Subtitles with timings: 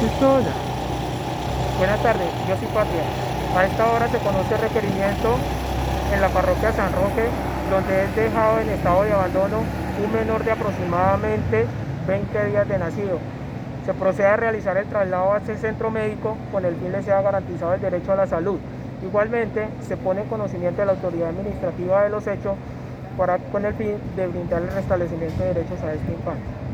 [0.00, 0.48] Pistola.
[1.76, 3.04] Buenas tardes, yo soy Patria.
[3.54, 5.36] A esta hora se conoce el requerimiento
[6.14, 7.28] en la parroquia San Roque,
[7.70, 9.58] donde es dejado en estado de abandono
[10.02, 11.66] un menor de aproximadamente
[12.08, 13.18] 20 días de nacido.
[13.84, 17.20] Se procede a realizar el traslado a este centro médico con el fin de sea
[17.20, 18.58] garantizado el derecho a la salud.
[19.02, 22.56] Igualmente, se pone en conocimiento de la autoridad administrativa de los hechos
[23.18, 26.69] para, con el fin de brindar el restablecimiento de derechos a este infante.